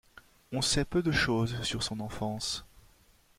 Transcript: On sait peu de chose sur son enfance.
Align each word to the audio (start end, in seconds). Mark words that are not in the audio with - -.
On 0.51 0.63
sait 0.63 0.83
peu 0.83 1.03
de 1.03 1.11
chose 1.11 1.61
sur 1.61 1.83
son 1.83 1.99
enfance. 1.99 2.65